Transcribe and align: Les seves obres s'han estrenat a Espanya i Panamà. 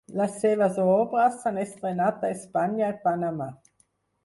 Les 0.19 0.37
seves 0.43 0.79
obres 0.83 1.37
s'han 1.43 1.61
estrenat 1.65 2.27
a 2.29 2.33
Espanya 2.39 2.91
i 2.97 2.99
Panamà. 3.07 3.51